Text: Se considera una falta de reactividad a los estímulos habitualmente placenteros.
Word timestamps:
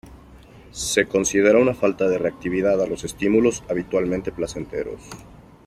Se 0.71 1.05
considera 1.05 1.59
una 1.59 1.75
falta 1.75 2.07
de 2.09 2.17
reactividad 2.17 2.81
a 2.81 2.87
los 2.87 3.03
estímulos 3.03 3.63
habitualmente 3.69 4.31
placenteros. 4.31 4.99